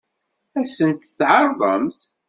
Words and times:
Ad 0.57 0.67
sent-t-tɛeṛḍemt? 0.75 1.99